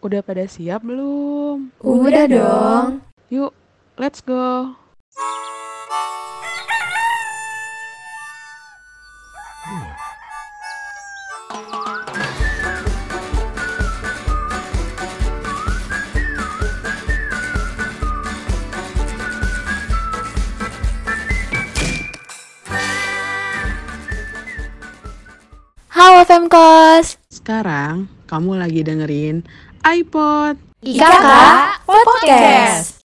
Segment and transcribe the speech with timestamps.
[0.00, 1.76] Udah pada siap belum?
[1.84, 3.04] Udah dong.
[3.28, 3.52] Yuk,
[4.00, 4.72] let's go.
[25.92, 27.20] Halo Femkos.
[27.28, 29.44] Sekarang kamu lagi dengerin
[29.80, 30.60] iPod.
[30.84, 31.28] IKK
[31.88, 33.00] Podcast.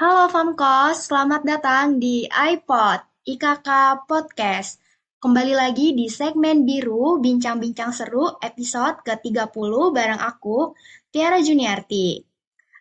[0.00, 3.68] Halo Famkos, selamat datang di iPod IKK
[4.08, 4.80] Podcast.
[5.20, 9.52] Kembali lagi di segmen biru Bincang-Bincang Seru episode ke-30
[9.92, 10.72] bareng aku,
[11.12, 12.16] Tiara Juniarti.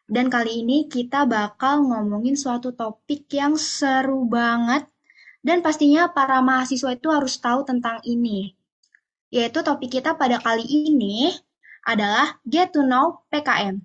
[0.08, 4.88] Dan kali ini kita bakal ngomongin suatu topik yang seru banget
[5.44, 8.59] dan pastinya para mahasiswa itu harus tahu tentang ini.
[9.30, 11.34] Yaitu topik kita pada kali ini
[11.86, 13.82] adalah Get to Know PKM.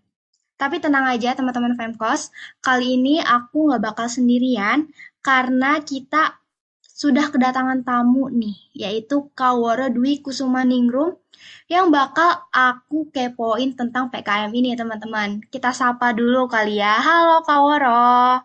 [0.54, 2.32] Tapi tenang aja teman-teman Femkos,
[2.64, 4.88] kali ini aku nggak bakal sendirian
[5.20, 6.40] karena kita
[6.80, 11.18] sudah kedatangan tamu nih, yaitu Kaworo Dwi Kusuma Ningrum
[11.66, 15.42] yang bakal aku kepoin tentang PKM ini teman-teman.
[15.50, 17.02] Kita sapa dulu kali ya.
[17.02, 18.40] Halo Kaworo.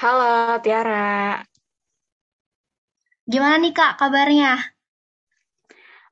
[0.00, 1.44] Halo Tiara.
[3.28, 4.77] Gimana nih Kak kabarnya?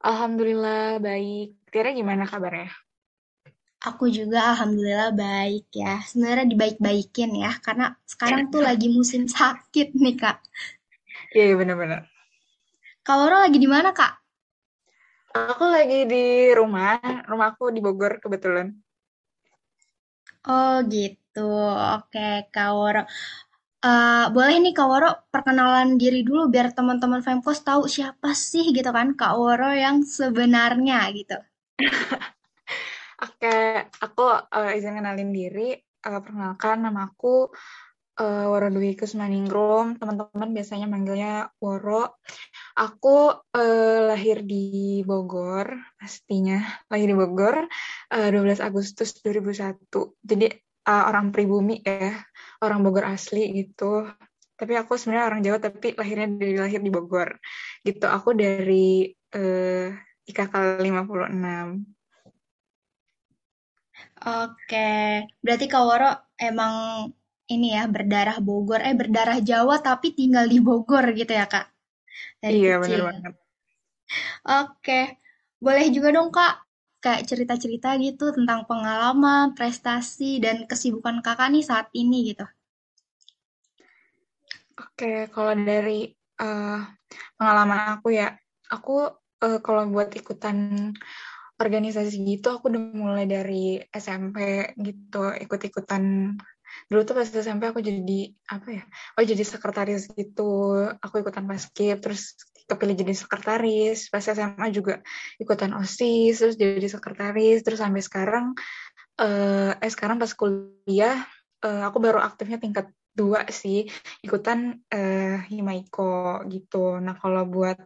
[0.09, 1.49] Alhamdulillah baik.
[1.71, 2.71] Tiara gimana kabarnya?
[3.89, 5.93] Aku juga alhamdulillah baik ya.
[6.09, 10.37] Sebenarnya dibaik-baikin ya, karena sekarang tuh lagi musim sakit nih Kak.
[11.35, 12.01] Iya, yeah, bener-bener.
[13.07, 14.13] Kak Loro lagi di mana Kak?
[15.37, 16.25] Aku lagi di
[16.59, 16.97] rumah,
[17.31, 18.67] rumahku di Bogor kebetulan.
[20.55, 21.41] Oh gitu,
[21.95, 22.19] oke
[22.55, 23.01] Kak Woro.
[23.87, 28.91] Uh, boleh nih Kak Woro perkenalan diri dulu biar teman-teman Femkos tahu siapa sih gitu
[28.91, 31.39] kan Kak Woro yang sebenarnya gitu.
[33.27, 35.79] Oke, aku uh, izin kenalin diri.
[36.03, 37.55] Uh, perkenalkan nama aku
[38.19, 40.03] uh, Woro Dwi Kusmaningrum.
[40.03, 42.19] Teman-teman biasanya manggilnya Woro.
[42.75, 46.59] Aku uh, lahir di Bogor, pastinya
[46.91, 47.71] lahir di Bogor
[48.11, 49.79] uh, 12 Agustus 2001.
[50.27, 52.15] Jadi uh, orang pribumi ya,
[52.63, 54.07] orang Bogor asli gitu.
[54.57, 57.37] Tapi aku sebenarnya orang Jawa tapi lahirnya dari lahir di Bogor.
[57.85, 58.07] Gitu.
[58.09, 59.93] Aku dari uh,
[60.25, 61.97] IKK 56.
[64.27, 66.11] Oke, berarti Kak Woro
[66.41, 67.07] emang
[67.47, 71.69] ini ya berdarah Bogor, eh berdarah Jawa tapi tinggal di Bogor gitu ya Kak?
[72.43, 73.35] Dari iya benar banget.
[74.47, 75.01] Oke,
[75.63, 76.66] boleh juga dong Kak
[77.01, 82.47] kayak cerita-cerita gitu tentang pengalaman, prestasi dan kesibukan Kakak nih saat ini gitu.
[84.77, 86.09] Oke, kalau dari
[86.41, 86.81] uh,
[87.37, 88.37] pengalaman aku ya,
[88.69, 89.09] aku
[89.45, 90.93] uh, kalau buat ikutan
[91.57, 96.37] organisasi gitu aku udah mulai dari SMP gitu ikut-ikutan
[96.93, 98.85] dulu tuh pas SMP aku jadi apa ya
[99.17, 102.37] oh jadi sekretaris gitu aku ikutan basket terus
[102.67, 105.01] kepilih jadi sekretaris pas SMA juga
[105.39, 108.53] ikutan osis terus jadi sekretaris terus sampai sekarang
[109.23, 111.23] eh, eh sekarang pas kuliah
[111.63, 113.89] eh, aku baru aktifnya tingkat dua sih
[114.21, 117.01] ikutan eh, himaiko gitu.
[117.01, 117.81] Nah kalau buat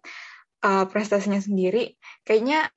[0.64, 2.68] uh, prestasinya sendiri kayaknya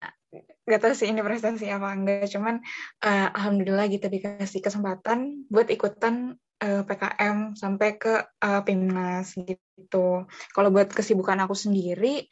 [0.63, 2.63] gak tahu sih ini prestasi apa enggak cuman
[3.03, 10.23] uh, alhamdulillah gitu dikasih kesempatan buat ikutan uh, PKM sampai ke uh, Pimnas gitu
[10.55, 12.31] kalau buat kesibukan aku sendiri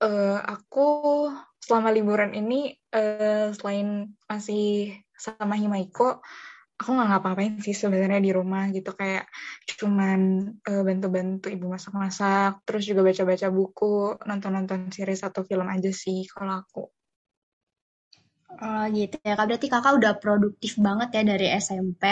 [0.00, 0.88] uh, aku
[1.60, 6.24] selama liburan ini uh, selain masih sama Himaiko
[6.76, 9.28] aku nggak ngapa-ngapain sih sebenarnya di rumah gitu kayak
[9.80, 16.24] cuman uh, bantu-bantu ibu masak-masak terus juga baca-baca buku nonton-nonton series atau film aja sih
[16.28, 16.84] kalau aku
[18.56, 19.52] Oh gitu ya, Kak.
[19.52, 22.04] Berarti kakak udah produktif banget ya dari SMP.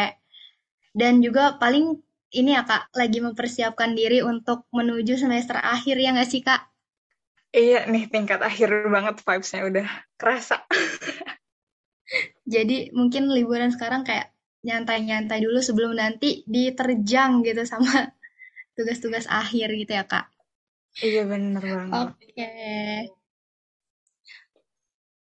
[0.94, 1.99] Dan juga paling
[2.34, 6.71] ini ya Kak, lagi mempersiapkan diri untuk menuju semester akhir ya nggak sih Kak?
[7.55, 9.87] Iya nih, tingkat akhir banget vibes-nya udah
[10.19, 10.62] kerasa.
[12.55, 14.31] Jadi mungkin liburan sekarang kayak
[14.67, 18.11] nyantai-nyantai dulu sebelum nanti diterjang gitu sama
[18.79, 20.31] tugas-tugas akhir gitu ya Kak?
[21.02, 21.94] Iya bener banget.
[21.94, 22.26] Oke.
[22.31, 23.11] Okay.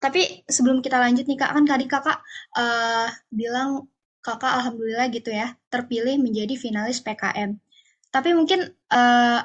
[0.03, 2.19] Tapi sebelum kita lanjut nih kak, kan tadi kakak
[2.59, 3.87] uh, bilang
[4.23, 7.59] kakak alhamdulillah gitu ya terpilih menjadi finalis PKM.
[8.15, 9.41] Tapi mungkin uh,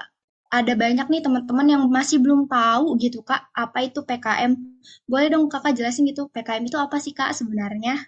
[0.47, 4.55] ada banyak nih teman-teman yang masih belum tahu gitu kak apa itu PKM.
[5.09, 7.99] Boleh dong kakak jelasin gitu PKM itu apa sih kak sebenarnya?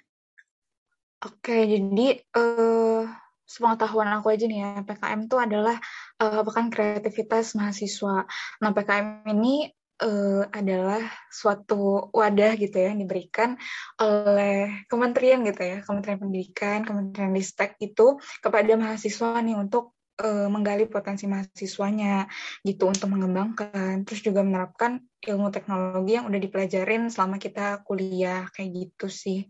[1.19, 3.03] Oke, jadi uh,
[3.43, 5.75] sepengetahuan aku aja nih ya, PKM itu adalah
[6.23, 8.23] uh, pekan kreativitas mahasiswa.
[8.63, 9.67] Nah, PKM ini
[10.03, 13.59] uh, adalah suatu wadah gitu ya yang diberikan
[13.99, 20.87] oleh kementerian gitu ya, Kementerian Pendidikan, Kementerian Ristek itu kepada mahasiswa nih untuk uh, menggali
[20.87, 22.27] potensi mahasiswanya
[22.63, 28.71] gitu untuk mengembangkan, terus juga menerapkan ilmu teknologi yang udah dipelajarin selama kita kuliah kayak
[28.87, 29.47] gitu sih.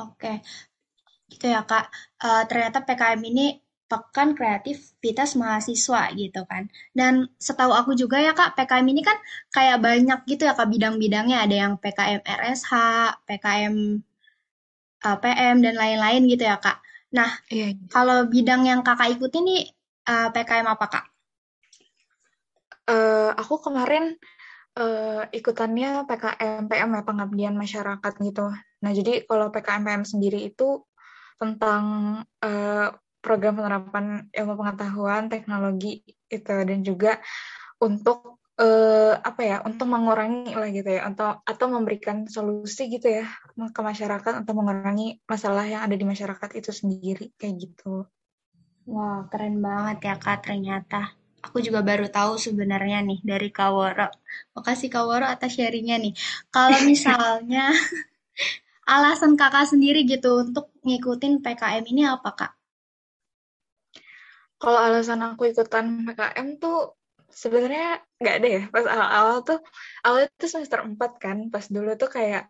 [0.00, 0.40] Oke,
[1.28, 1.92] gitu ya kak.
[2.16, 3.60] Uh, ternyata PKM ini
[3.92, 6.72] pekan kreativitas mahasiswa gitu kan.
[6.96, 9.20] Dan setahu aku juga ya Kak, PKM ini kan
[9.52, 11.44] kayak banyak gitu ya Kak bidang-bidangnya.
[11.44, 12.72] Ada yang PKM RSH,
[13.28, 14.00] PKM
[15.04, 16.80] uh, PM, dan lain-lain gitu ya Kak.
[17.12, 17.76] Nah, iya.
[17.92, 19.62] kalau bidang yang Kakak ikuti nih
[20.08, 21.04] uh, PKM apa Kak?
[22.88, 24.16] Uh, aku kemarin
[24.80, 28.48] uh, ikutannya PKM PM ya, pengabdian masyarakat gitu.
[28.56, 30.80] Nah, jadi kalau PKM PM sendiri itu
[31.36, 31.84] tentang
[32.40, 32.88] uh,
[33.22, 37.22] program penerapan ilmu pengetahuan teknologi itu dan juga
[37.78, 43.26] untuk uh, apa ya untuk mengurangi lah gitu ya atau atau memberikan solusi gitu ya
[43.54, 48.04] ke masyarakat untuk mengurangi masalah yang ada di masyarakat itu sendiri kayak gitu.
[48.90, 51.14] Wah keren banget ya kak ternyata.
[51.42, 54.06] Aku juga baru tahu sebenarnya nih dari Kaworo.
[54.54, 56.14] Makasih Kaworo atas sharingnya nih.
[56.54, 57.74] Kalau misalnya
[58.86, 62.52] alasan kakak sendiri gitu untuk ngikutin PKM ini apa kak?
[64.62, 66.94] Kalau alasan aku ikutan PKM tuh
[67.26, 69.58] sebenarnya nggak ada ya pas awal-awal tuh
[70.06, 71.38] awal itu semester 4 kan.
[71.50, 72.46] Pas dulu tuh kayak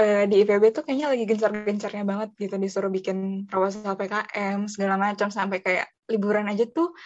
[0.00, 2.56] uh, di IPB tuh kayaknya lagi gencar-gencarnya banget gitu.
[2.56, 5.28] Disuruh bikin proposal PKM segala macam.
[5.28, 6.96] Sampai kayak liburan aja tuh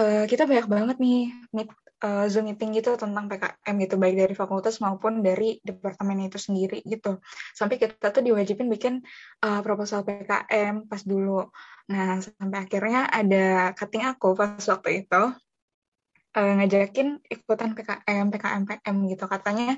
[0.00, 1.68] uh, kita banyak banget nih meet
[2.04, 6.80] uh, Zoom meeting gitu tentang PKM gitu baik dari fakultas maupun dari departemen itu sendiri
[6.84, 7.20] gitu
[7.52, 8.94] sampai kita tuh diwajibin bikin
[9.44, 11.48] uh, proposal PKM pas dulu
[11.90, 15.22] nah sampai akhirnya ada cutting aku pas waktu itu
[16.36, 19.24] uh, ngajakin ikutan PKM, PKM, PM gitu.
[19.26, 19.74] Katanya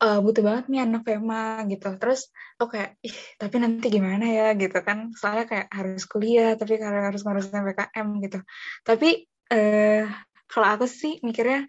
[0.00, 1.88] uh, butuh banget nih anak FEMA gitu.
[2.00, 5.12] Terus oke, okay, ih tapi nanti gimana ya gitu kan.
[5.12, 8.38] Soalnya kayak harus kuliah, tapi harus ngurusin PKM gitu.
[8.84, 9.08] Tapi
[9.52, 10.04] uh,
[10.50, 11.64] kalau aku sih mikirnya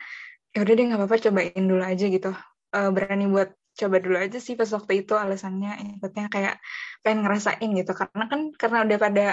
[0.51, 2.31] ya udah deh nggak apa-apa cobain dulu aja gitu
[2.75, 6.59] uh, berani buat coba dulu aja sih pas waktu itu alasannya ikutnya kayak
[6.99, 9.27] pengen ngerasain gitu karena kan karena udah pada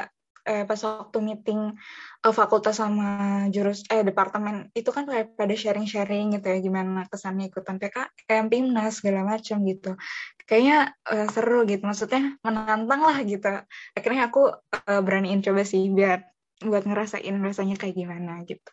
[0.49, 1.77] eh, pas waktu meeting
[2.25, 7.53] uh, fakultas sama jurus eh departemen itu kan kayak pada sharing-sharing gitu ya gimana kesannya
[7.53, 9.99] ikutan PKM, PIMNAS segala macam gitu.
[10.49, 13.53] Kayaknya uh, seru gitu maksudnya menantang lah gitu.
[13.93, 16.25] Akhirnya aku uh, beraniin coba sih biar
[16.65, 18.73] buat ngerasain rasanya kayak gimana gitu.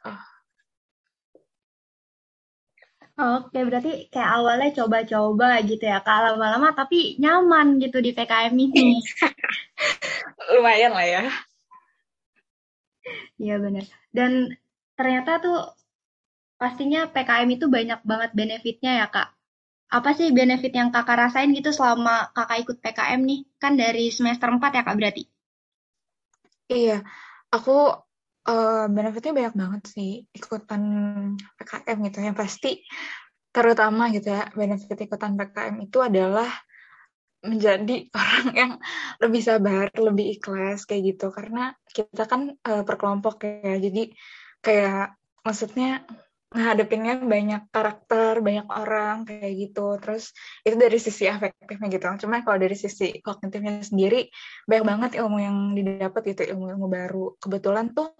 [3.15, 6.35] Oke, berarti kayak awalnya coba-coba gitu ya, Kak.
[6.35, 8.99] Lama-lama tapi nyaman gitu di PKM ini.
[10.51, 11.23] Lumayan lah ya.
[13.39, 13.87] Iya benar.
[14.11, 14.51] Dan
[14.99, 15.59] ternyata tuh
[16.59, 19.31] pastinya PKM itu banyak banget benefitnya ya, Kak.
[19.95, 23.39] Apa sih benefit yang Kakak rasain gitu selama Kakak ikut PKM nih?
[23.63, 25.23] Kan dari semester 4 ya, Kak, berarti?
[26.67, 26.99] Iya.
[27.47, 27.95] Aku
[28.45, 30.83] uh, benefitnya banyak banget sih ikutan
[31.57, 32.17] PKM gitu.
[32.21, 32.85] Ya pasti
[33.55, 36.49] terutama gitu ya benefit ikutan PKM itu adalah
[37.45, 38.71] menjadi orang yang
[39.21, 41.29] lebih sabar, lebih ikhlas kayak gitu.
[41.33, 43.77] Karena kita kan uh, per kelompok ya.
[43.81, 44.13] Jadi
[44.61, 46.05] kayak maksudnya
[46.53, 49.97] ngadepinnya banyak karakter, banyak orang kayak gitu.
[49.97, 50.31] Terus
[50.61, 52.05] itu dari sisi efektifnya gitu.
[52.27, 54.29] Cuma kalau dari sisi kognitifnya sendiri
[54.69, 57.25] banyak banget ilmu yang didapat gitu, ilmu-ilmu baru.
[57.41, 58.13] Kebetulan tuh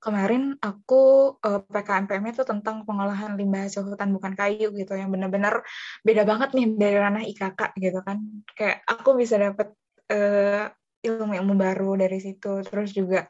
[0.00, 5.66] kemarin aku uh, PKMPM itu tentang pengolahan limbah hasil hutan bukan kayu gitu yang benar-benar
[6.06, 8.22] beda banget nih dari ranah IKK gitu kan.
[8.54, 9.74] Kayak aku bisa dapat
[10.10, 10.70] uh,
[11.02, 12.62] ilmu-ilmu baru dari situ.
[12.66, 13.26] Terus juga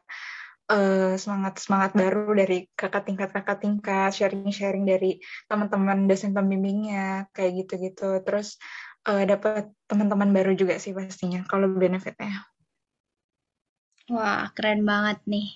[0.71, 7.31] uh, semangat semangat baru dari kakak tingkat kakak tingkat sharing sharing dari teman-teman dosen pembimbingnya
[7.31, 8.59] kayak gitu gitu terus
[9.07, 12.43] uh, dapat teman-teman baru juga sih pastinya kalau benefitnya.
[14.11, 15.47] Wah keren banget nih.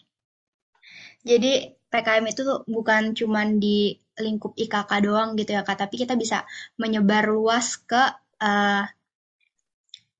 [1.22, 1.52] Jadi
[1.92, 6.44] PKM itu bukan cuma di lingkup IKK doang gitu ya kak tapi kita bisa
[6.80, 8.00] menyebar luas ke
[8.40, 8.84] uh,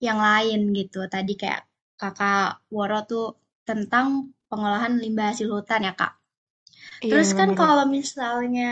[0.04, 1.08] yang lain gitu.
[1.08, 1.64] Tadi kayak
[2.00, 3.28] kakak Woro tuh
[3.68, 6.12] tentang pengolahan limbah hasil hutan ya kak.
[7.02, 8.72] Iya, Terus kan kalau misalnya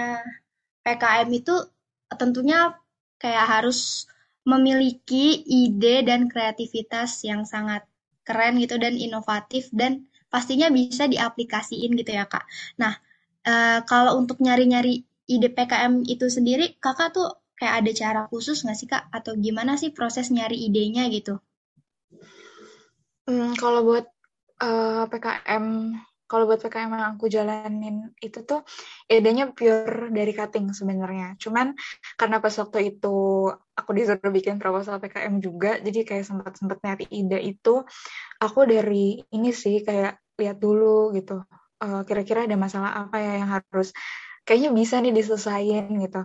[0.86, 1.56] PKM itu
[2.22, 2.60] tentunya
[3.22, 3.80] kayak harus
[4.52, 5.26] memiliki
[5.62, 7.82] ide dan kreativitas yang sangat
[8.28, 9.92] keren gitu dan inovatif dan
[10.34, 12.46] pastinya bisa diaplikasiin gitu ya kak.
[12.82, 12.94] Nah
[13.50, 13.54] e,
[13.92, 14.94] kalau untuk nyari-nyari
[15.34, 17.28] ide PKM itu sendiri kakak tuh
[17.60, 21.36] kayak ada cara khusus nggak sih kak atau gimana sih proses nyari idenya gitu?
[23.28, 24.06] Hmm, kalau buat
[24.64, 25.66] uh, eh, PKM
[26.30, 28.62] kalau buat PKM yang aku jalanin itu tuh
[29.10, 31.34] idenya pure dari cutting sebenarnya.
[31.42, 31.74] Cuman
[32.14, 37.42] karena pas waktu itu aku disuruh bikin proposal PKM juga, jadi kayak sempat-sempat nyari ide
[37.42, 37.82] itu,
[38.38, 41.42] aku dari ini sih kayak lihat dulu gitu.
[41.82, 43.90] Uh, kira-kira ada masalah apa ya yang harus
[44.46, 46.22] kayaknya bisa nih diselesaikan gitu.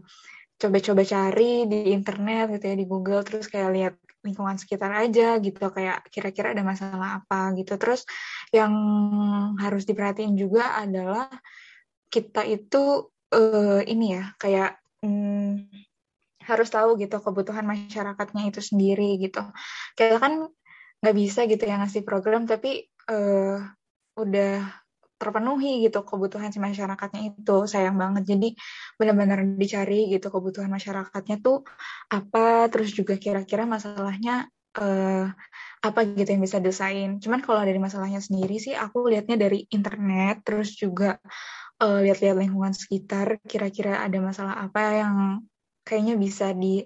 [0.61, 3.95] Coba-coba cari di internet gitu ya di Google terus kayak lihat
[4.25, 7.77] lingkungan sekitar aja gitu kayak kira-kira ada masalah apa gitu.
[7.77, 8.09] Terus
[8.51, 8.73] yang
[9.61, 11.29] harus diperhatiin juga adalah
[12.09, 15.69] kita itu uh, ini ya kayak hmm,
[16.45, 19.45] harus tahu gitu kebutuhan masyarakatnya itu sendiri gitu.
[19.97, 20.49] Kita kan
[21.05, 23.61] nggak bisa gitu ya ngasih program tapi uh,
[24.17, 24.84] udah
[25.21, 27.57] terpenuhi gitu kebutuhan si masyarakatnya itu.
[27.71, 28.25] Sayang banget.
[28.29, 28.49] Jadi
[28.99, 31.67] benar-benar dicari gitu kebutuhan masyarakatnya tuh
[32.11, 35.27] apa terus juga kira-kira masalahnya uh,
[35.85, 40.41] apa gitu yang bisa desain cuman kalau dari masalahnya sendiri sih aku lihatnya dari internet
[40.41, 41.21] terus juga
[41.85, 45.17] uh, lihat-lihat lingkungan sekitar kira-kira ada masalah apa yang
[45.85, 46.81] kayaknya bisa di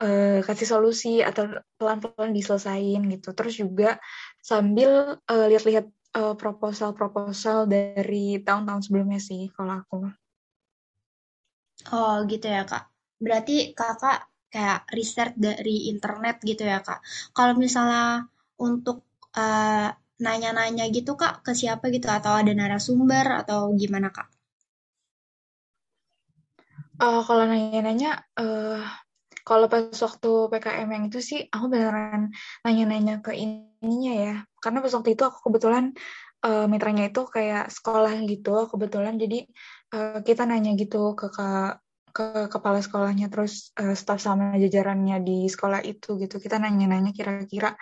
[0.00, 3.28] uh, kasih solusi atau pelan-pelan diselesain gitu.
[3.36, 3.90] Terus juga
[4.40, 9.98] sambil uh, lihat-lihat uh, proposal-proposal dari tahun-tahun sebelumnya sih kalau aku.
[11.94, 12.90] Oh gitu ya kak.
[13.20, 17.00] Berarti kakak kayak riset dari internet gitu ya kak.
[17.32, 18.26] Kalau misalnya
[18.60, 19.06] untuk
[19.38, 19.88] uh,
[20.20, 24.28] nanya-nanya gitu kak ke siapa gitu atau ada narasumber atau gimana kak?
[27.00, 28.84] Uh, kalau nanya-nanya, uh,
[29.40, 32.28] kalau pas waktu PKM yang itu sih aku beneran
[32.60, 35.96] nanya-nanya ke ininya ya karena pas waktu itu aku kebetulan
[36.44, 39.48] uh, mitranya itu kayak sekolah gitu kebetulan jadi
[39.94, 41.48] uh, kita nanya gitu ke ke,
[42.10, 46.42] ke kepala sekolahnya terus uh, staf sama jajarannya di sekolah itu gitu.
[46.42, 47.74] Kita nanya-nanya kira-kira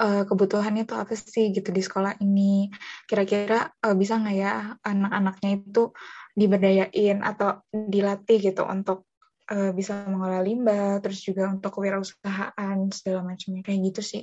[0.00, 2.72] uh, kebutuhannya tuh apa sih gitu di sekolah ini.
[3.04, 5.92] Kira-kira uh, bisa nggak ya anak-anaknya itu
[6.36, 9.08] diberdayain atau dilatih gitu untuk
[9.52, 13.60] uh, bisa mengolah limbah terus juga untuk kewirausahaan segala macamnya.
[13.64, 14.22] Kayak gitu sih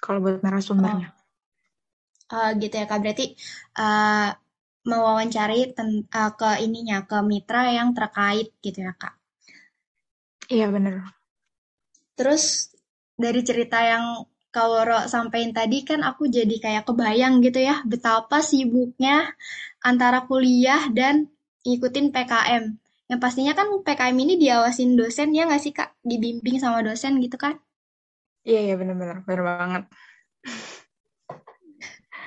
[0.00, 1.12] kalau buat narasumbernya.
[1.12, 1.19] Oh
[2.30, 3.34] uh, gitu ya kak berarti
[3.76, 4.32] uh,
[4.86, 9.14] mewawancari ten, uh, ke ininya ke mitra yang terkait gitu ya kak
[10.48, 11.04] iya bener
[12.16, 12.72] terus
[13.20, 19.30] dari cerita yang Kaworo sampaikan tadi kan aku jadi kayak kebayang gitu ya betapa sibuknya
[19.78, 21.30] antara kuliah dan
[21.62, 22.64] ngikutin PKM.
[23.06, 25.94] Yang pastinya kan PKM ini diawasin dosen ya nggak sih kak?
[26.02, 27.62] Dibimbing sama dosen gitu kan?
[28.42, 29.82] Iya iya benar-benar benar banget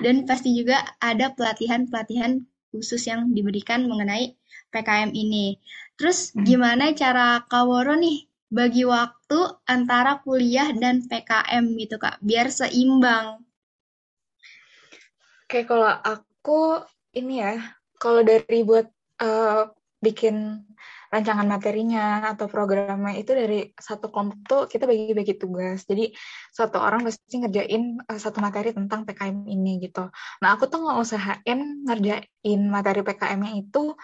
[0.02, 2.42] dan pasti juga ada pelatihan-pelatihan
[2.74, 4.34] khusus yang diberikan mengenai
[4.74, 5.62] PKM ini.
[5.94, 6.42] Terus hmm.
[6.42, 13.42] gimana cara Kaworo nih bagi waktu antara kuliah dan PKM gitu Kak, biar seimbang?
[15.46, 16.82] Oke, kalau aku
[17.14, 17.58] ini ya,
[17.98, 18.90] kalau dari buat
[19.22, 19.70] uh,
[20.02, 20.66] bikin
[21.14, 25.86] rancangan materinya atau programnya itu dari satu kelompok tuh kita bagi-bagi tugas.
[25.86, 26.10] Jadi
[26.50, 30.10] satu orang pasti ngerjain uh, satu materi tentang PKM ini gitu.
[30.42, 33.94] Nah aku tuh usahain ngerjain materi PKM-nya itu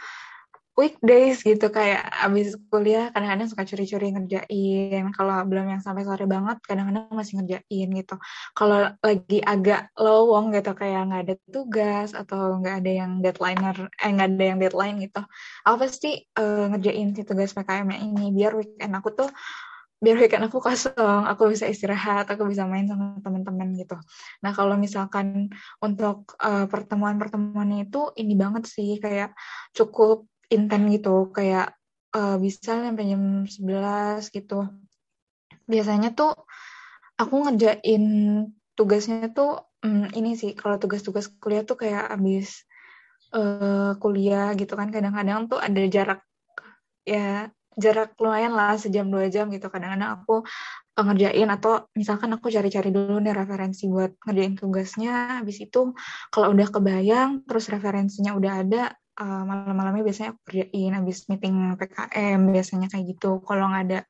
[0.79, 5.05] weekdays gitu kayak abis kuliah kadang-kadang suka curi-curi ngerjain.
[5.13, 8.15] Kalau belum yang sampai sore banget kadang-kadang masih ngerjain gitu.
[8.57, 14.11] Kalau lagi agak lowong gitu kayak nggak ada tugas atau nggak ada yang deadlineer eh
[14.11, 15.21] nggak ada yang deadline gitu
[15.65, 18.33] aku pasti uh, ngerjain si tugas PKM ini.
[18.33, 19.31] Biar weekend aku tuh
[20.01, 24.01] biar weekend aku kosong, aku bisa istirahat, aku bisa main sama teman-teman gitu.
[24.41, 25.53] Nah kalau misalkan
[25.85, 29.37] untuk uh, pertemuan-pertemuannya itu ini banget sih kayak
[29.77, 31.79] cukup intent gitu kayak
[32.15, 34.67] uh, bisa sampai jam 11 gitu.
[35.71, 36.35] Biasanya tuh
[37.15, 38.05] aku ngerjain
[38.75, 42.67] tugasnya tuh um, ini sih kalau tugas-tugas kuliah tuh kayak abis
[43.37, 46.21] uh, kuliah gitu kan kadang-kadang tuh ada jarak
[47.07, 49.71] ya jarak lumayan lah sejam dua jam gitu.
[49.71, 50.43] Kadang-kadang aku
[51.01, 55.97] ngerjain atau misalkan aku cari-cari dulu nih referensi buat ngerjain tugasnya habis itu
[56.29, 58.83] kalau udah kebayang terus referensinya udah ada
[59.19, 63.43] uh, malam-malamnya biasanya aku kerjain habis meeting PKM biasanya kayak gitu.
[63.43, 64.01] Kalau nggak ada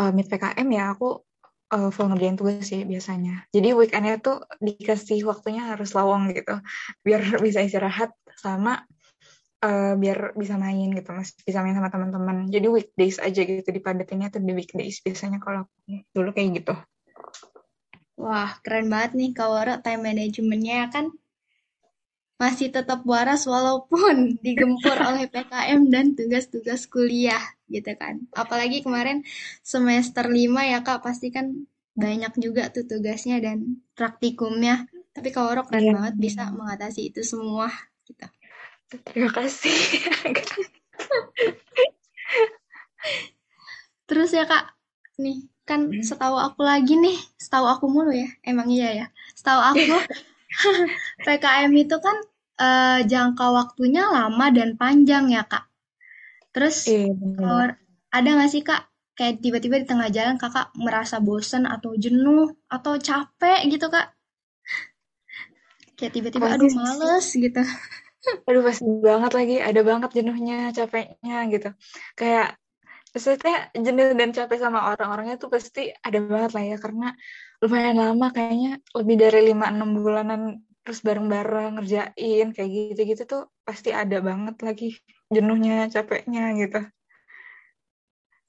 [0.00, 1.22] uh, meet PKM ya aku
[1.72, 3.48] uh, full ngerjain tugas sih biasanya.
[3.54, 6.60] Jadi weekendnya tuh dikasih waktunya harus lawang gitu
[7.00, 8.84] biar bisa istirahat sama
[9.64, 11.32] uh, biar bisa main gitu mas.
[11.40, 12.50] Bisa main sama teman-teman.
[12.52, 15.64] Jadi weekdays aja gitu dipadatinnya tuh di weekdays biasanya kalau
[16.12, 16.74] dulu kayak gitu.
[18.14, 21.10] Wah, keren banget nih kalau time managementnya kan
[22.34, 24.14] masih tetap waras walaupun
[24.46, 28.26] digempur oleh PKM dan tugas-tugas kuliah gitu kan.
[28.34, 29.22] Apalagi kemarin
[29.62, 34.86] semester 5 ya Kak, pasti kan banyak juga tuh tugasnya dan praktikumnya.
[35.14, 35.94] Tapi Kak Waro keren Iya.
[35.94, 37.70] banget bisa mengatasi itu semua
[38.04, 38.26] gitu.
[39.06, 39.74] Terima kasih.
[44.04, 44.64] Terus ya Kak,
[45.16, 46.04] nih kan Hmm.
[46.04, 49.06] setahu aku lagi nih, setahu aku mulu ya, emang iya ya.
[49.32, 49.94] Setahu aku
[51.26, 52.16] PKM itu kan
[52.60, 55.64] eh, jangka waktunya lama dan panjang ya Kak.
[56.54, 57.66] Terus Iya, kalau
[58.14, 58.82] ada nggak sih Kak,
[59.18, 64.06] kayak tiba-tiba di tengah jalan Kakak merasa bosan atau jenuh atau capek gitu Kak?
[65.94, 67.62] Kayak tiba-tiba aduh males gitu.
[68.48, 71.68] Aduh pasti banget lagi, ada banget jenuhnya, capeknya gitu.
[72.16, 72.56] Kayak
[73.14, 77.08] maksudnya jenuh dan capek sama orang-orangnya tuh pasti ada banget lah ya karena
[77.64, 80.40] lumayan lama kayaknya lebih dari 5-6 bulanan
[80.84, 84.86] terus bareng-bareng ngerjain kayak gitu-gitu tuh pasti ada banget lagi
[85.32, 86.84] jenuhnya, capeknya gitu.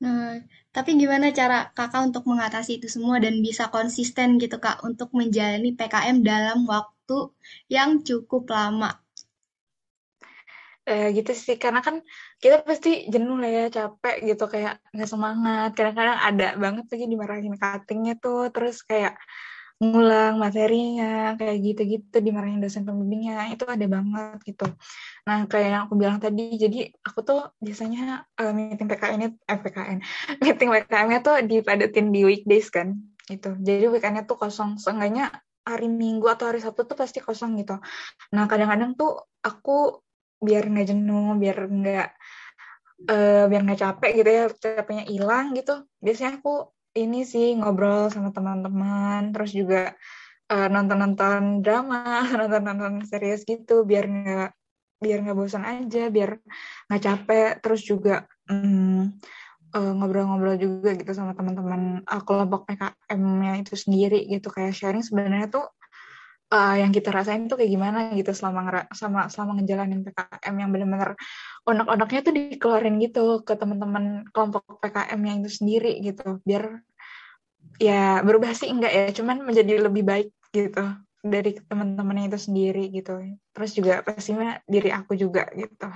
[0.03, 0.43] Nah,
[0.75, 5.72] tapi gimana cara kakak untuk mengatasi itu semua dan bisa konsisten gitu kak untuk menjalani
[5.79, 7.31] PKM dalam waktu
[7.72, 9.04] yang cukup lama?
[10.86, 11.58] Eh, gitu sih.
[11.58, 11.96] Karena kan
[12.38, 15.70] kita pasti jenuh lah ya capek gitu kayak nggak semangat.
[15.74, 18.54] Kadang-kadang ada banget lagi dimarahin cuttingnya tuh.
[18.54, 19.18] Terus kayak
[19.82, 23.50] ngulang materinya kayak gitu-gitu dimarahin dosen pembimbingnya.
[23.50, 24.65] Itu ada banget gitu.
[25.25, 29.58] Nah kayak yang aku bilang tadi jadi aku tuh biasanya eh, meeting PKN -nya, eh
[29.58, 29.98] PKN
[30.46, 32.94] meeting PKM-nya tuh dipadatin di weekdays kan
[33.25, 33.58] gitu.
[33.58, 34.77] Jadi weekendnya tuh kosong.
[34.77, 35.34] Seenggaknya
[35.65, 37.82] hari Minggu atau hari Sabtu tuh pasti kosong gitu.
[38.38, 40.04] Nah kadang-kadang tuh aku
[40.48, 42.08] biar nggak jenuh biar nggak
[43.12, 45.74] eh, biar nggak capek gitu ya capeknya hilang gitu.
[46.04, 46.54] Biasanya aku
[46.96, 49.94] ini sih ngobrol sama teman-teman terus juga
[50.52, 54.50] eh, nonton-nonton drama nonton-nonton serius gitu biar nggak
[55.04, 56.40] biar nggak bosan aja biar
[56.88, 57.52] nggak capek.
[57.64, 58.16] Terus juga
[59.75, 64.48] eh, ngobrol-ngobrol juga gitu sama teman-teman eh, kelompok PKM-nya itu sendiri gitu.
[64.54, 65.66] Kayak sharing sebenarnya tuh
[66.52, 71.12] uh, yang kita rasain tuh kayak gimana gitu selama sama selama ngejalanin PKM yang benar-benar
[71.66, 76.42] onak-onaknya tuh dikeluarin gitu ke teman-teman kelompok PKM yang itu sendiri gitu.
[76.46, 76.82] Biar
[77.82, 79.06] ya berubah sih enggak ya.
[79.16, 80.86] Cuman menjadi lebih baik gitu
[81.25, 83.18] dari teman-teman yang itu sendiri gitu.
[83.50, 85.90] Terus juga pastinya diri aku juga gitu.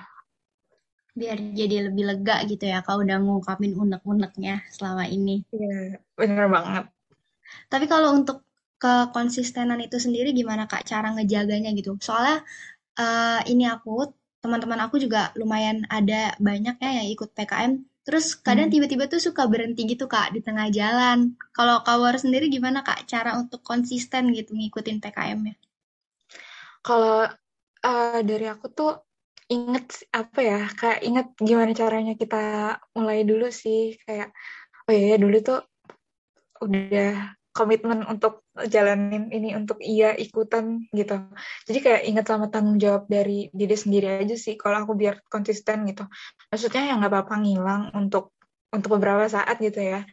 [1.14, 5.46] Biar jadi lebih lega gitu ya kak udah ngungkapin unek-uneknya selama ini.
[5.54, 6.86] Iya bener banget.
[7.70, 8.49] Tapi kalau untuk
[8.84, 11.92] kekonsistenan itu sendiri gimana kak cara ngejaganya gitu?
[12.08, 12.38] Soalnya
[13.04, 13.92] eh, ini aku,
[14.44, 17.74] teman-teman aku juga lumayan ada banyak ya yang ikut PKM.
[18.08, 18.74] Terus kadang Hmm.
[18.74, 21.20] tiba-tiba tuh suka berhenti gitu kak di tengah jalan.
[21.58, 25.56] Kalau kak War sendiri gimana kak cara untuk konsisten gitu ngikutin PKM-nya?
[26.86, 27.28] kalau
[27.86, 28.92] uh, dari aku tuh
[29.54, 32.38] inget apa ya kayak inget gimana caranya kita
[32.98, 34.30] mulai dulu sih kayak
[34.88, 35.58] oh iya ya dulu tuh
[36.64, 41.20] udah komitmen untuk jalanin ini untuk iya ikutan gitu.
[41.68, 45.84] Jadi kayak inget sama tanggung jawab dari diri sendiri aja sih kalau aku biar konsisten
[45.92, 46.08] gitu.
[46.48, 48.32] Maksudnya ya nggak apa-apa ngilang untuk
[48.72, 50.08] untuk beberapa saat gitu ya.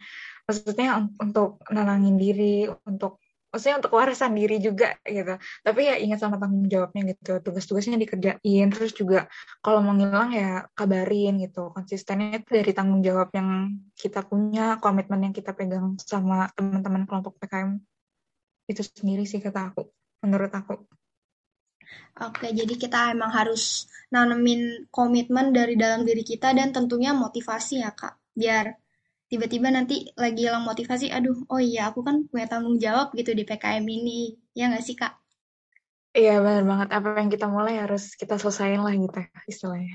[0.51, 3.23] Maksudnya un- untuk nenangin diri untuk
[3.57, 5.41] maksudnya untuk warisan diri juga gitu.
[5.41, 7.41] Tapi ya ingat sama tanggung jawabnya gitu.
[7.41, 9.25] Tugas-tugasnya dikerjain terus juga
[9.65, 11.73] kalau mau ngilang ya kabarin gitu.
[11.73, 17.41] Konsistennya itu dari tanggung jawab yang kita punya komitmen yang kita pegang sama teman-teman kelompok
[17.41, 17.81] PKM
[18.69, 19.89] itu sendiri sih kata aku
[20.21, 20.85] menurut aku.
[22.21, 27.97] Oke, jadi kita emang harus nanemin komitmen dari dalam diri kita dan tentunya motivasi ya
[27.97, 28.21] kak.
[28.37, 28.77] Biar
[29.37, 33.45] tiba-tiba nanti lagi hilang motivasi, aduh, oh iya aku kan punya tanggung jawab gitu di
[33.49, 34.21] PKM ini.
[34.59, 35.13] Ya nggak sih kak?
[36.21, 39.19] iya benar banget apa yang kita mulai harus kita selesaiin lah gitu
[39.53, 39.95] istilahnya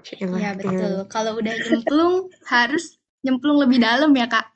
[0.00, 0.68] Cila, Iya gitu.
[0.72, 0.92] betul.
[1.12, 2.14] Kalau udah nyemplung
[2.48, 2.84] harus
[3.24, 4.46] nyemplung lebih dalam ya kak.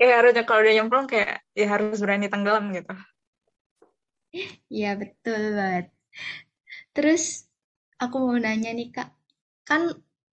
[0.00, 2.92] ya harusnya kalau udah nyemplung kayak ya harus berani tenggelam gitu
[4.74, 5.84] Iya betul banget.
[6.94, 7.22] Terus
[8.02, 9.08] aku mau nanya nih kak,
[9.68, 9.82] kan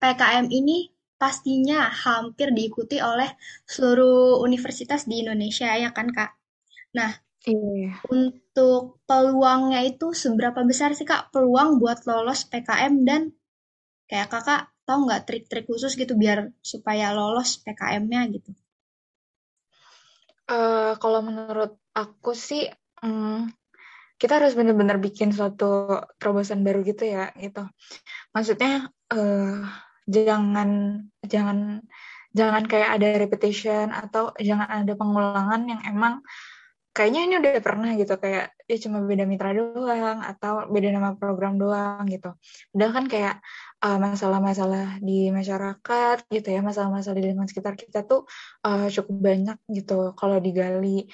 [0.01, 0.77] PKM ini
[1.20, 3.28] pastinya hampir diikuti oleh
[3.66, 6.31] seluruh universitas di Indonesia ya kan kak?
[6.96, 7.11] Nah,
[7.44, 13.22] iya untuk peluangnya itu seberapa besar sih kak peluang buat lolos PKM dan
[14.09, 18.50] kayak kakak tahu nggak trik-trik khusus gitu biar supaya lolos PKM-nya gitu?
[20.48, 22.64] Eh, kalau menurut aku sih,
[23.04, 23.52] hmm,
[24.16, 27.68] kita harus benar-benar bikin suatu terobosan baru gitu ya, gitu.
[28.33, 29.61] Maksudnya eh,
[30.09, 30.71] jangan
[31.23, 31.85] jangan
[32.33, 36.25] jangan kayak ada repetition atau jangan ada pengulangan yang emang
[36.99, 41.55] kayaknya ini udah pernah gitu kayak ya cuma beda mitra doang atau beda nama program
[41.55, 42.35] doang gitu.
[42.75, 43.38] Udah kan kayak
[43.87, 48.27] uh, masalah-masalah di masyarakat gitu ya, masalah-masalah di lingkungan sekitar kita tuh
[48.66, 50.11] uh, cukup banyak gitu.
[50.18, 51.07] Kalau digali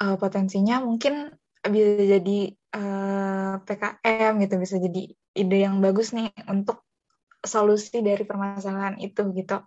[0.00, 2.38] uh, potensinya mungkin bisa jadi
[2.78, 5.02] uh, eh, PKM gitu bisa jadi
[5.36, 6.85] ide yang bagus nih untuk
[7.46, 9.62] solusi dari permasalahan itu gitu.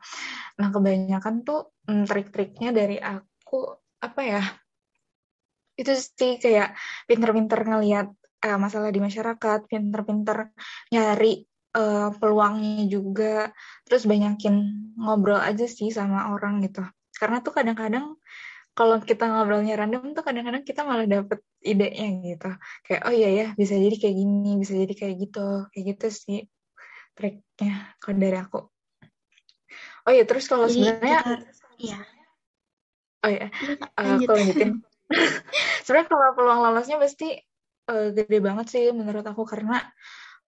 [0.60, 4.44] Nah kebanyakan tuh hmm, trik-triknya dari aku apa ya?
[5.80, 6.76] Itu sih kayak
[7.08, 8.08] pinter-pinter ngelihat
[8.46, 10.52] uh, masalah di masyarakat, pinter-pinter
[10.92, 13.52] nyari uh, peluangnya juga,
[13.88, 14.56] terus banyakin
[15.00, 16.84] ngobrol aja sih sama orang gitu.
[17.16, 18.16] Karena tuh kadang-kadang
[18.76, 22.50] kalau kita ngobrolnya random tuh kadang-kadang kita malah dapet idenya gitu.
[22.88, 26.40] Kayak oh iya ya bisa jadi kayak gini, bisa jadi kayak gitu, kayak gitu sih
[27.20, 28.60] triknya kalau dari aku.
[30.08, 31.44] Oh iya terus kalau sebenarnya,
[31.76, 32.00] iya.
[33.20, 33.52] Oh iya,
[34.00, 34.80] uh, aku lanjutin.
[35.84, 37.36] sebenarnya kalau peluang lolosnya pasti
[37.92, 39.84] uh, gede banget sih menurut aku karena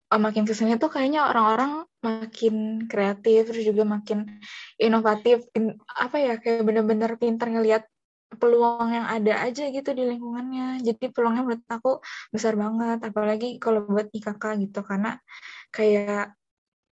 [0.08, 4.40] uh, makin ke sini tuh kayaknya orang-orang makin kreatif terus juga makin
[4.80, 7.84] inovatif in, apa ya kayak bener-bener pintar ngelihat
[8.32, 10.80] peluang yang ada aja gitu di lingkungannya.
[10.80, 12.00] Jadi peluangnya menurut aku
[12.32, 15.20] besar banget, apalagi kalau buat IKK gitu, karena
[15.68, 16.32] kayak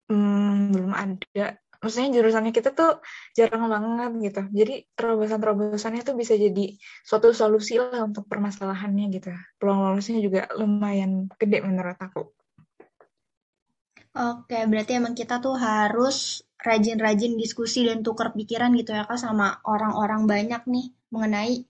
[0.08, 1.60] hmm, belum ada.
[1.78, 2.98] Maksudnya jurusannya kita tuh
[3.38, 4.42] jarang banget gitu.
[4.50, 6.74] Jadi terobosan-terobosannya tuh bisa jadi
[7.06, 9.30] suatu solusi lah untuk permasalahannya gitu.
[9.62, 12.34] Peluang lolusnya juga lumayan gede menurut aku.
[14.18, 19.62] Oke, berarti emang kita tuh harus rajin-rajin diskusi dan tukar pikiran gitu ya kak sama
[19.62, 21.62] orang-orang banyak nih mengenai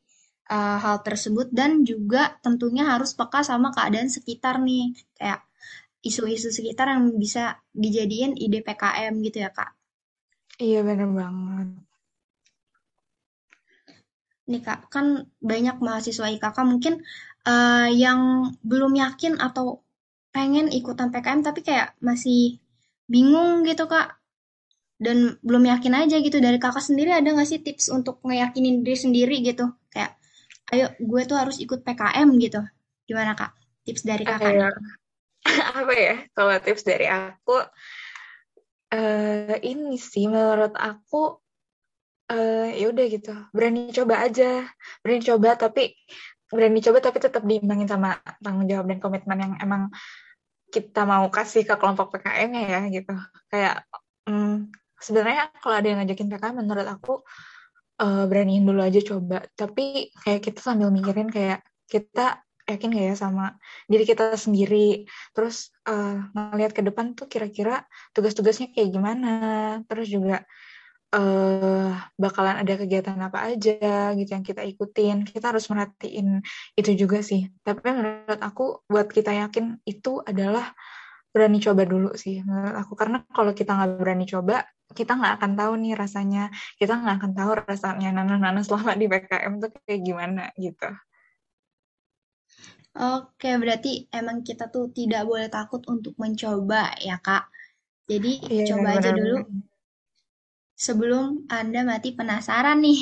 [0.49, 5.45] uh, hal tersebut dan juga tentunya harus peka sama keadaan sekitar nih kayak
[6.03, 9.75] isu-isu sekitar yang bisa dijadiin ide PKM gitu ya kak.
[10.59, 11.69] Iya bener banget.
[14.49, 17.05] Nih kak, kan banyak mahasiswa IKK mungkin
[17.45, 19.83] uh, yang belum yakin atau
[20.35, 22.63] pengen ikutan PKM tapi kayak masih
[23.09, 24.21] bingung gitu kak
[25.01, 28.99] dan belum yakin aja gitu dari kakak sendiri ada nggak sih tips untuk ngeyakinin diri
[28.99, 30.19] sendiri gitu kayak
[30.75, 32.61] ayo gue tuh harus ikut PKM gitu
[33.09, 33.57] gimana kak
[33.89, 34.69] tips dari kakak ya.
[35.81, 37.57] apa ya kalau tips dari aku
[38.93, 41.41] uh, ini sih menurut aku
[42.33, 44.69] uh, ya udah gitu berani coba aja
[45.01, 45.97] berani coba tapi
[46.49, 49.93] berani coba tapi tetap diimbangin sama tanggung jawab dan komitmen yang emang
[50.69, 53.15] kita mau kasih ke kelompok PKM ya gitu.
[53.49, 53.89] Kayak
[54.29, 54.69] hmm,
[55.01, 57.25] sebenarnya kalau ada yang ngajakin PKM menurut aku
[58.01, 59.45] uh, beraniin dulu aja coba.
[59.57, 63.57] Tapi kayak kita sambil mikirin kayak kita yakin gak ya sama
[63.89, 65.09] diri kita sendiri?
[65.33, 69.33] Terus uh, ngelihat ke depan tuh kira-kira tugas-tugasnya kayak gimana?
[69.89, 70.45] Terus juga
[71.17, 75.25] uh, bakalan ada kegiatan apa aja gitu yang kita ikutin?
[75.25, 76.45] Kita harus merhatiin
[76.77, 77.49] itu juga sih.
[77.65, 80.77] Tapi menurut aku buat kita yakin itu adalah
[81.33, 82.93] berani coba dulu sih menurut aku.
[82.95, 86.53] Karena kalau kita nggak berani coba kita nggak akan tahu nih rasanya.
[86.77, 90.89] Kita nggak akan tahu rasanya nana-nana selama di PKM tuh kayak gimana gitu
[92.99, 97.47] Oke, berarti emang kita tuh tidak boleh takut untuk mencoba ya, Kak.
[98.11, 99.47] Jadi iya, coba aja dulu
[100.79, 103.01] sebelum Anda mati penasaran nih.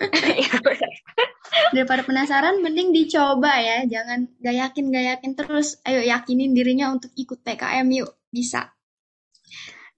[0.00, 0.52] Iya,
[1.74, 3.84] Daripada penasaran, mending dicoba ya.
[3.88, 5.80] Jangan gak yakin, gak yakin terus.
[5.88, 8.12] Ayo yakinin dirinya untuk ikut PKM yuk.
[8.28, 8.76] Bisa.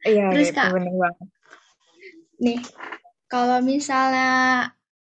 [0.07, 1.29] Iya, Terus Kak, bener banget.
[2.38, 2.61] Nih,
[3.27, 4.70] kalau misalnya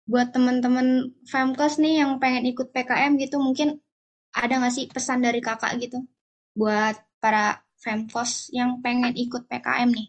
[0.07, 3.83] buat teman-teman Femkos nih yang pengen ikut PKM gitu, mungkin
[4.39, 6.03] ada nggak sih pesan dari kakak gitu
[6.55, 10.09] buat para Femkos yang pengen ikut PKM nih?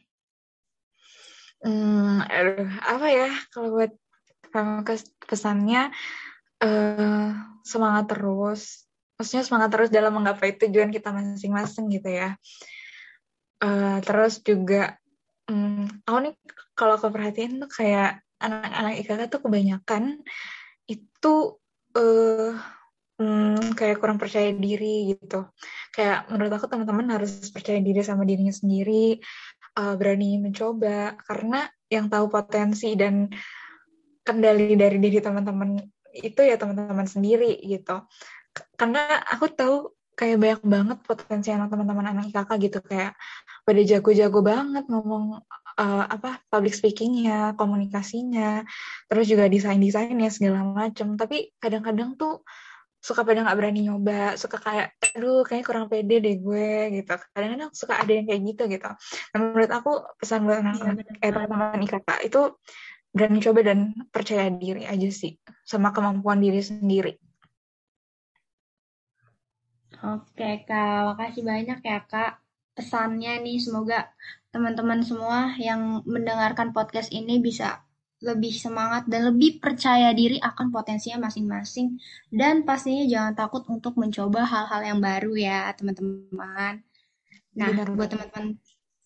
[1.60, 2.24] Hmm,
[2.82, 3.94] apa ya kalau buat
[4.50, 5.94] Femkos pesannya
[6.66, 7.30] uh,
[7.62, 8.90] semangat terus,
[9.20, 12.34] maksudnya semangat terus dalam menggapai tujuan kita masing-masing gitu ya.
[13.62, 14.98] Uh, terus juga,
[15.46, 16.34] um, aku nih
[16.74, 20.24] kalau aku perhatiin tuh kayak anak-anak IKK tuh kebanyakan
[20.88, 21.36] itu
[21.94, 22.56] uh,
[23.20, 25.46] um, kayak kurang percaya diri gitu.
[25.92, 29.20] Kayak menurut aku teman-teman harus percaya diri sama dirinya sendiri,
[29.78, 33.28] uh, berani mencoba karena yang tahu potensi dan
[34.24, 35.78] kendali dari diri teman-teman
[36.16, 38.08] itu ya teman-teman sendiri gitu.
[38.80, 39.76] Karena aku tahu
[40.20, 43.16] kayak banyak banget potensi anak teman-teman anak IKK gitu kayak
[43.64, 45.40] pada jago-jago banget ngomong
[45.80, 48.68] uh, apa public speakingnya, komunikasinya,
[49.08, 51.16] terus juga desain-desainnya segala macam.
[51.16, 52.44] Tapi kadang-kadang tuh
[53.00, 57.14] suka pada nggak berani nyoba, suka kayak, aduh kayaknya kurang pede deh gue gitu.
[57.32, 58.90] Kadang-kadang suka ada yang kayak gitu gitu.
[59.32, 62.42] Nah, menurut aku pesan buat anak-anak eh, teman-teman IKK itu
[63.10, 63.80] berani coba dan
[64.14, 65.34] percaya diri aja sih
[65.66, 67.14] sama kemampuan diri sendiri.
[70.00, 72.40] Oke Kak, makasih banyak ya Kak
[72.78, 73.60] pesannya nih.
[73.60, 74.08] Semoga
[74.56, 77.84] teman-teman semua yang mendengarkan podcast ini bisa
[78.20, 81.96] lebih semangat dan lebih percaya diri akan potensinya masing-masing
[82.28, 86.84] dan pastinya jangan takut untuk mencoba hal-hal yang baru ya teman-teman.
[87.56, 88.60] Nah, Benar buat teman-teman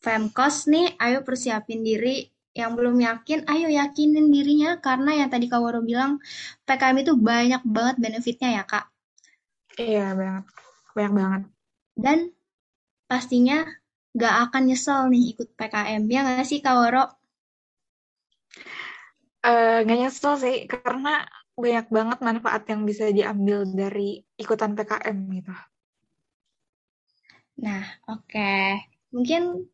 [0.03, 2.27] Femkos nih, ayo persiapin diri.
[2.53, 6.21] Yang belum yakin, ayo yakinin dirinya karena yang tadi Kak Waro bilang
[6.67, 8.85] PKM itu banyak banget benefitnya ya Kak.
[9.79, 10.43] Iya, banget.
[10.93, 11.41] Banyak banget.
[11.97, 12.19] Dan
[13.09, 13.63] pastinya
[14.13, 16.03] gak akan nyesel nih ikut PKM.
[16.05, 17.22] Ya nggak sih Kak Waro?
[19.43, 25.53] Eh, nggak nyesel sih, karena banyak banget manfaat yang bisa diambil dari ikutan PKM gitu.
[27.59, 28.55] Nah, oke.
[29.11, 29.67] Mungkin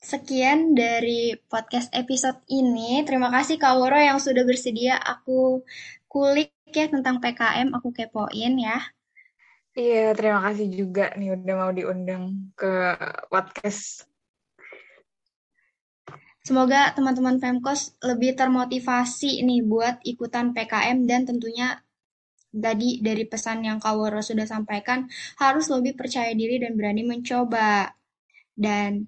[0.00, 3.04] sekian dari podcast episode ini.
[3.04, 5.62] Terima kasih Kak Woro yang sudah bersedia aku
[6.08, 8.78] kulik ya tentang PKM, aku kepoin ya.
[9.78, 12.98] Iya, terima kasih juga nih udah mau diundang ke
[13.30, 14.08] podcast.
[16.48, 21.76] Semoga teman-teman Femkos lebih termotivasi nih buat ikutan PKM dan tentunya
[22.48, 27.92] tadi dari pesan yang Kak Woro sudah sampaikan harus lebih percaya diri dan berani mencoba.
[28.56, 29.04] Dan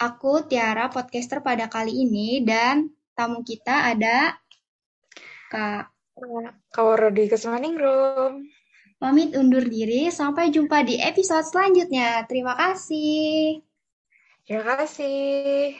[0.00, 4.40] aku Tiara podcaster pada kali ini dan tamu kita ada
[5.52, 5.92] Kak
[6.72, 8.48] Kawaro di Kesemaning Room.
[8.96, 12.24] Pamit undur diri, sampai jumpa di episode selanjutnya.
[12.24, 13.60] Terima kasih.
[14.48, 15.76] Terima kasih.